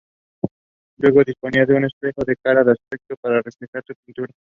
Luego, 0.97 1.21
disponía 1.23 1.63
un 1.69 1.85
espejo, 1.85 2.23
de 2.25 2.35
cara 2.43 2.61
al 2.61 2.69
espectador, 2.69 3.43
que 3.43 3.43
reflejaba 3.51 3.83
su 3.85 3.93
pintura. 4.03 4.33